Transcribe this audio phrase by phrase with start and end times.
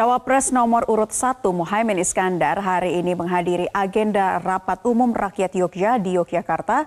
[0.00, 6.16] Cawapres nomor urut 1 Muhaimin Iskandar hari ini menghadiri agenda Rapat Umum Rakyat Yogyakarta di
[6.16, 6.78] Yogyakarta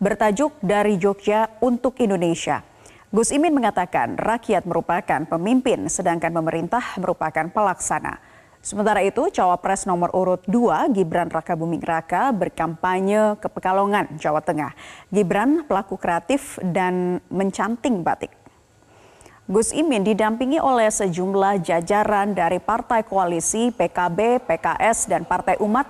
[0.00, 2.64] bertajuk Dari Jogja untuk Indonesia.
[3.12, 8.16] Gus Imin mengatakan rakyat merupakan pemimpin sedangkan pemerintah merupakan pelaksana.
[8.64, 14.72] Sementara itu, Cawapres nomor urut 2 Gibran Raka Buming Raka berkampanye ke Pekalongan, Jawa Tengah.
[15.12, 18.41] Gibran pelaku kreatif dan mencanting batik.
[19.52, 25.84] Gus Imin didampingi oleh sejumlah jajaran dari Partai Koalisi PKB, PKS, dan Partai Umat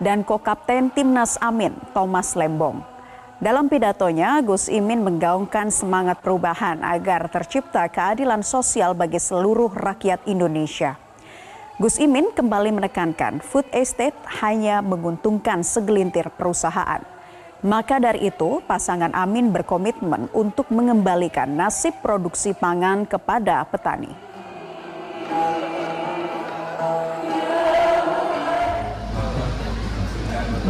[0.00, 2.80] dan Kokapten Timnas Amin, Thomas Lembong.
[3.36, 10.96] Dalam pidatonya, Gus Imin menggaungkan semangat perubahan agar tercipta keadilan sosial bagi seluruh rakyat Indonesia.
[11.76, 17.04] Gus Imin kembali menekankan food estate hanya menguntungkan segelintir perusahaan.
[17.62, 24.10] Maka dari itu, pasangan Amin berkomitmen untuk mengembalikan nasib produksi pangan kepada petani.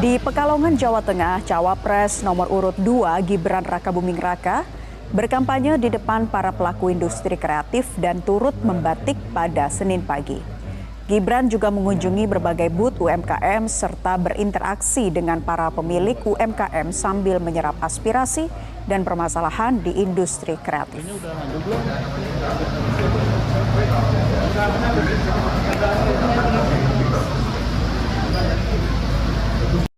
[0.05, 4.69] Di Pekalongan, Jawa Tengah, Cawapres nomor urut 2 Gibran Raka Buming Raka
[5.17, 10.62] berkampanye di depan para pelaku industri kreatif dan turut membatik pada Senin pagi.
[11.11, 18.47] Gibran juga mengunjungi berbagai booth UMKM serta berinteraksi dengan para pemilik UMKM sambil menyerap aspirasi
[18.87, 21.03] dan permasalahan di industri kreatif.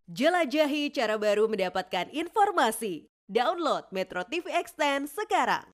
[0.08, 3.12] Jelajahi cara baru mendapatkan informasi.
[3.28, 5.73] Download Metro TV Extend sekarang.